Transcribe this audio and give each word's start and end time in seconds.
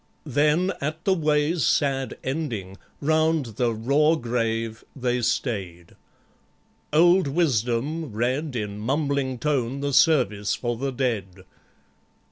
Then, 0.25 0.73
at 0.81 1.05
the 1.05 1.13
way's 1.13 1.63
sad 1.63 2.17
ending, 2.23 2.77
Round 3.01 3.45
the 3.57 3.71
raw 3.71 4.15
grave 4.15 4.83
they 4.95 5.21
stay'd. 5.21 5.95
Old 6.91 7.27
WISDOM 7.27 8.11
read, 8.11 8.55
In 8.55 8.79
mumbling 8.79 9.37
tone, 9.37 9.81
the 9.81 9.93
Service 9.93 10.55
for 10.55 10.75
the 10.75 10.91
Dead. 10.91 11.45